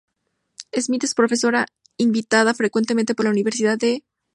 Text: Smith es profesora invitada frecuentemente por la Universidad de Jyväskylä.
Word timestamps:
Smith 0.75 1.03
es 1.03 1.13
profesora 1.13 1.67
invitada 1.97 2.55
frecuentemente 2.55 3.13
por 3.13 3.25
la 3.25 3.29
Universidad 3.31 3.77
de 3.77 3.97
Jyväskylä. 3.97 4.03